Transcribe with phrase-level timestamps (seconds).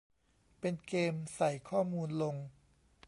[0.59, 2.35] เป็นเกมส์ใส่ข้อมูลลง